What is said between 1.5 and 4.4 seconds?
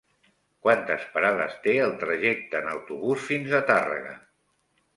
té el trajecte en autobús fins a Tàrrega?